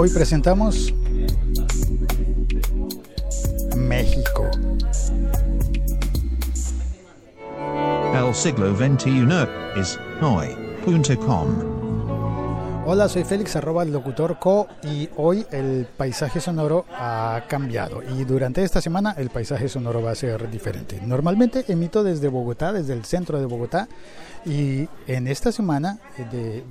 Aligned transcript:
Hoy 0.00 0.10
presentamos 0.10 0.94
México. 3.76 4.48
El 8.14 8.32
siglo 8.32 8.76
XXI 8.76 9.26
es 9.74 9.98
hoy.com. 10.22 11.48
Hola, 12.86 13.08
soy 13.08 13.24
Félix, 13.24 13.56
arroba 13.56 13.82
el 13.82 13.92
locutor 13.92 14.38
co 14.38 14.68
y 14.84 15.08
hoy 15.16 15.44
el 15.50 15.88
paisaje 15.96 16.40
sonoro 16.40 16.84
ha 16.92 17.42
cambiado 17.48 18.00
y 18.00 18.22
durante 18.22 18.62
esta 18.62 18.80
semana 18.80 19.16
el 19.18 19.30
paisaje 19.30 19.68
sonoro 19.68 20.00
va 20.00 20.12
a 20.12 20.14
ser 20.14 20.48
diferente. 20.48 21.00
Normalmente 21.04 21.64
emito 21.66 22.04
desde 22.04 22.28
Bogotá, 22.28 22.72
desde 22.72 22.92
el 22.92 23.04
centro 23.04 23.40
de 23.40 23.46
Bogotá 23.46 23.88
y 24.46 24.88
en 25.08 25.26
esta 25.26 25.50
semana 25.50 25.98
de 26.30 26.62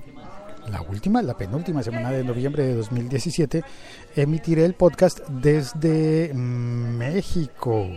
la 0.69 0.81
última, 0.81 1.21
la 1.21 1.37
penúltima 1.37 1.83
semana 1.83 2.11
de 2.11 2.23
noviembre 2.23 2.63
de 2.63 2.75
2017 2.75 3.63
emitiré 4.15 4.65
el 4.65 4.73
podcast 4.73 5.19
desde 5.27 6.33
México. 6.33 7.87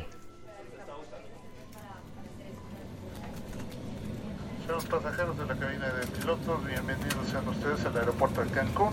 pasajeros 4.91 5.39
de 5.39 5.47
la 5.47 5.55
cabina 5.55 5.87
de 5.87 6.07
pilotos, 6.07 6.67
bienvenidos 6.67 7.29
sean 7.31 7.47
ustedes 7.47 7.85
al 7.87 7.97
aeropuerto 7.97 8.43
de 8.43 8.51
Cancún. 8.51 8.93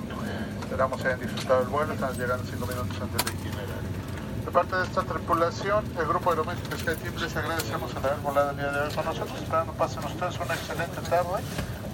Esperamos 0.62 1.04
hayan 1.04 1.20
disfrutado 1.20 1.64
el 1.64 1.70
vuelo, 1.70 1.94
están 1.94 2.14
llegando 2.14 2.44
5 2.46 2.68
minutos 2.68 3.02
antes 3.02 3.26
del 3.26 3.34
itinerario. 3.34 3.74
De 4.46 4.52
parte 4.52 4.76
de 4.76 4.84
esta 4.84 5.02
tripulación, 5.04 5.86
el 5.98 6.06
grupo 6.06 6.30
aeroméxico 6.30 6.78
SkyTeam 6.78 7.16
les 7.18 7.36
agradecemos 7.36 7.92
el 7.92 7.98
haber 7.98 8.20
volado 8.20 8.52
el 8.52 8.58
día 8.58 8.72
de 8.72 8.80
hoy 8.82 8.94
con 8.94 9.06
nosotros. 9.06 9.42
Esperando 9.42 9.74
pasen 9.74 10.06
ustedes 10.06 10.40
una 10.40 10.54
excelente 10.54 11.02
tarde, 11.10 11.42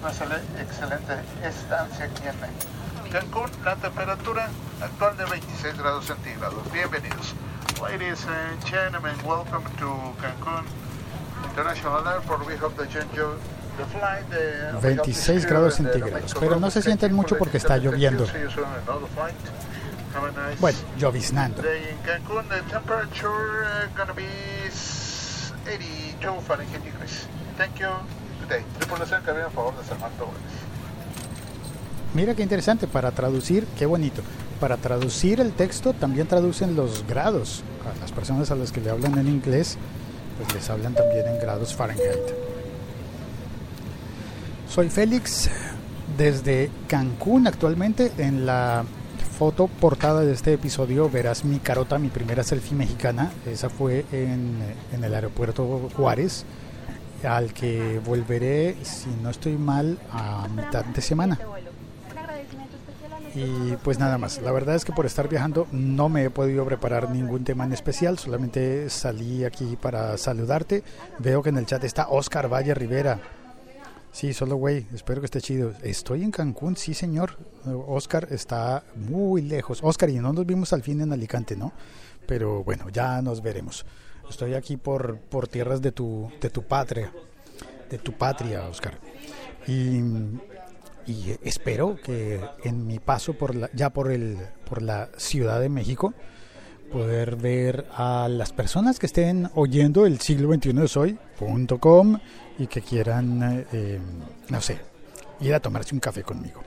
una 0.04 0.36
excelente 0.60 1.14
estancia 1.42 2.04
aquí 2.04 2.22
en 2.28 3.10
Cancún. 3.10 3.50
La 3.64 3.74
temperatura 3.76 4.50
actual 4.82 5.16
de 5.16 5.24
26 5.24 5.78
grados 5.78 6.04
centígrados. 6.04 6.70
Bienvenidos. 6.70 7.34
Ladies 7.80 8.26
and 8.26 8.62
gentlemen, 8.66 9.14
welcome 9.24 9.64
to 9.78 10.14
Cancún 10.20 10.66
International 11.48 12.06
Airport. 12.06 12.46
We 12.46 12.54
hope 12.56 12.76
that 12.76 12.92
you 12.92 13.00
enjoy 13.00 13.36
26 14.82 15.46
grados 15.46 15.76
centígrados, 15.76 16.34
pero 16.38 16.60
no 16.60 16.70
se 16.70 16.82
sienten 16.82 17.14
mucho 17.14 17.38
porque 17.38 17.56
está 17.56 17.78
lloviendo. 17.78 18.26
Bueno, 20.60 20.78
lloviznando. 20.98 21.62
Mira 32.14 32.34
qué 32.34 32.42
interesante, 32.42 32.86
para 32.86 33.10
traducir, 33.10 33.66
qué 33.76 33.86
bonito. 33.86 34.22
Para 34.60 34.76
traducir 34.76 35.40
el 35.40 35.52
texto 35.52 35.92
también 35.92 36.28
traducen 36.28 36.76
los 36.76 37.04
grados. 37.06 37.64
A 37.84 38.00
las 38.00 38.12
personas 38.12 38.50
a 38.50 38.54
las 38.54 38.70
que 38.70 38.80
le 38.80 38.90
hablan 38.90 39.18
en 39.18 39.26
inglés, 39.26 39.76
pues 40.38 40.54
les 40.54 40.70
hablan 40.70 40.94
también 40.94 41.26
en 41.26 41.38
grados 41.38 41.74
Fahrenheit. 41.74 42.44
Soy 44.68 44.90
Félix 44.90 45.50
desde 46.16 46.70
Cancún 46.88 47.46
actualmente. 47.46 48.12
En 48.18 48.46
la 48.46 48.84
foto 49.38 49.66
portada 49.66 50.20
de 50.20 50.32
este 50.32 50.52
episodio 50.52 51.10
verás 51.10 51.44
mi 51.44 51.58
carota, 51.58 51.98
mi 51.98 52.08
primera 52.08 52.44
selfie 52.44 52.76
mexicana. 52.76 53.32
Esa 53.46 53.68
fue 53.68 54.04
en, 54.12 54.56
en 54.92 55.04
el 55.04 55.14
aeropuerto 55.14 55.90
Juárez, 55.96 56.44
al 57.26 57.52
que 57.52 58.00
volveré, 58.04 58.76
si 58.82 59.08
no 59.22 59.30
estoy 59.30 59.56
mal, 59.56 59.98
a 60.10 60.48
mitad 60.48 60.84
de 60.84 61.00
semana. 61.00 61.38
Y 63.34 63.76
pues 63.82 63.98
nada 63.98 64.16
más, 64.16 64.40
la 64.40 64.52
verdad 64.52 64.76
es 64.76 64.84
que 64.84 64.92
por 64.92 65.06
estar 65.06 65.28
viajando 65.28 65.66
no 65.72 66.08
me 66.08 66.24
he 66.24 66.30
podido 66.30 66.64
preparar 66.64 67.10
ningún 67.10 67.42
tema 67.42 67.64
en 67.64 67.72
especial, 67.72 68.16
solamente 68.16 68.88
salí 68.90 69.44
aquí 69.44 69.76
para 69.76 70.16
saludarte. 70.18 70.84
Veo 71.18 71.42
que 71.42 71.48
en 71.48 71.58
el 71.58 71.66
chat 71.66 71.82
está 71.82 72.08
Oscar 72.08 72.52
Valle 72.52 72.74
Rivera. 72.74 73.18
Sí, 74.12 74.32
solo 74.32 74.54
güey, 74.54 74.86
espero 74.94 75.20
que 75.20 75.24
esté 75.24 75.40
chido. 75.40 75.72
Estoy 75.82 76.22
en 76.22 76.30
Cancún, 76.30 76.76
sí 76.76 76.94
señor. 76.94 77.36
Oscar 77.88 78.28
está 78.30 78.84
muy 78.94 79.42
lejos. 79.42 79.80
Oscar, 79.82 80.08
y 80.08 80.20
no 80.20 80.32
nos 80.32 80.46
vimos 80.46 80.72
al 80.72 80.82
fin 80.82 81.00
en 81.00 81.12
Alicante, 81.12 81.56
¿no? 81.56 81.72
Pero 82.26 82.64
bueno, 82.64 82.88
ya 82.90 83.20
nos 83.22 83.42
veremos. 83.42 83.84
Estoy 84.28 84.54
aquí 84.54 84.76
por, 84.76 85.18
por 85.18 85.48
tierras 85.48 85.82
de 85.82 85.92
tu, 85.92 86.30
de 86.40 86.50
tu 86.50 86.62
patria, 86.62 87.12
de 87.90 87.98
tu 87.98 88.12
patria, 88.12 88.66
Oscar. 88.66 88.98
Y, 89.66 90.00
espero 91.42 91.96
que 92.02 92.40
en 92.64 92.86
mi 92.86 92.98
paso 92.98 93.34
por 93.34 93.54
la, 93.54 93.70
ya 93.74 93.90
por, 93.90 94.10
el, 94.10 94.38
por 94.68 94.80
la 94.80 95.10
Ciudad 95.18 95.60
de 95.60 95.68
México, 95.68 96.14
poder 96.90 97.36
ver 97.36 97.86
a 97.94 98.28
las 98.30 98.52
personas 98.52 98.98
que 98.98 99.06
estén 99.06 99.50
oyendo 99.54 100.06
el 100.06 100.20
siglo 100.20 100.52
XXI 100.54 100.72
de 100.72 100.90
hoy.com 100.94 102.18
y 102.58 102.66
que 102.66 102.80
quieran, 102.80 103.66
eh, 103.72 103.98
no 104.48 104.60
sé, 104.60 104.78
ir 105.40 105.54
a 105.54 105.60
tomarse 105.60 105.94
un 105.94 106.00
café 106.00 106.22
conmigo. 106.22 106.62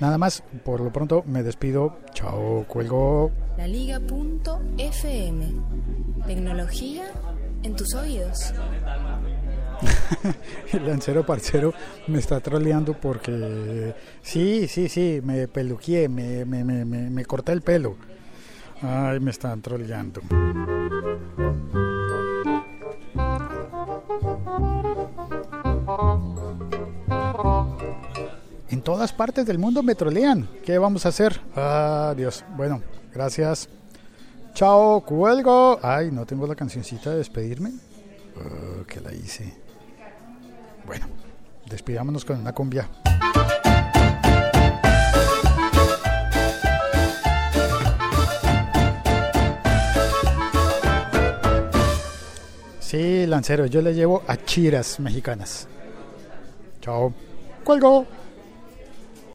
Nada 0.00 0.18
más, 0.18 0.42
por 0.64 0.80
lo 0.80 0.92
pronto 0.92 1.22
me 1.26 1.42
despido. 1.42 1.98
Chao, 2.14 2.64
cuelgo. 2.66 3.30
La 3.56 3.66
Liga.fm. 3.66 5.46
Tecnología 6.26 7.04
en 7.62 7.76
tus 7.76 7.94
oídos. 7.94 8.52
el 10.72 10.86
lancero 10.86 11.26
parcero 11.26 11.74
me 12.06 12.18
está 12.18 12.40
troleando 12.40 12.94
porque 12.94 13.94
sí, 14.22 14.68
sí, 14.68 14.88
sí, 14.88 15.20
me 15.22 15.48
peluqué, 15.48 16.08
me, 16.08 16.44
me, 16.44 16.64
me, 16.64 16.84
me 16.84 17.24
corté 17.24 17.52
el 17.52 17.62
pelo. 17.62 17.96
Ay, 18.80 19.20
me 19.20 19.30
están 19.30 19.62
troleando. 19.62 20.20
Todas 28.84 29.12
partes 29.12 29.46
del 29.46 29.58
mundo 29.58 29.82
me 29.84 29.94
trolean. 29.94 30.48
¿Qué 30.64 30.76
vamos 30.76 31.06
a 31.06 31.10
hacer? 31.10 31.40
Adiós. 31.54 32.44
Bueno, 32.56 32.82
gracias. 33.14 33.68
Chao, 34.54 35.02
cuelgo. 35.02 35.78
Ay, 35.82 36.10
no 36.10 36.26
tengo 36.26 36.48
la 36.48 36.56
cancioncita 36.56 37.10
de 37.10 37.18
despedirme. 37.18 37.72
Oh, 38.36 38.84
que 38.84 39.00
la 39.00 39.14
hice. 39.14 39.54
Bueno, 40.84 41.06
despidámonos 41.70 42.24
con 42.24 42.40
una 42.40 42.52
cumbia. 42.52 42.88
Sí, 52.80 53.26
lancero, 53.26 53.66
yo 53.66 53.80
le 53.80 53.94
llevo 53.94 54.22
a 54.26 54.36
chiras 54.36 54.98
mexicanas. 54.98 55.68
Chao. 56.80 57.14
Cuelgo. 57.62 58.06